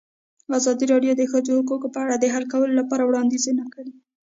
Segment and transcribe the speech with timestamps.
[0.59, 3.93] ازادي راډیو د د ښځو حقونه په اړه د حل کولو لپاره وړاندیزونه کړي.